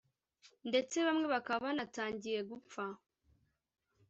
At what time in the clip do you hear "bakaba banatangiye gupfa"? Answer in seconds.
1.33-2.83